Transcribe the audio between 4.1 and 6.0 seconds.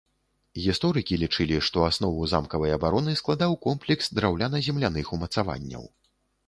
драўляна-земляных умацаванняў.